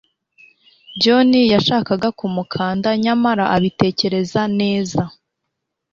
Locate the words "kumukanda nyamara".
2.19-3.43